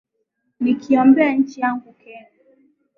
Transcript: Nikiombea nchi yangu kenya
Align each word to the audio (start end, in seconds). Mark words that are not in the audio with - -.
Nikiombea 0.59 1.33
nchi 1.33 1.61
yangu 1.61 1.93
kenya 1.93 2.27